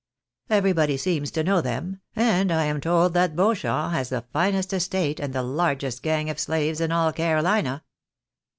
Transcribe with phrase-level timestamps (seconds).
[0.49, 5.19] Everybody seems to know them, and I am told that Beauchamp has the finest estate
[5.19, 7.83] and the largest gang of slaves in all Carolina."